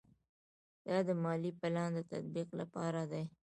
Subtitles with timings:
[0.85, 3.23] دا د مالي پلان د تطبیق لپاره دی.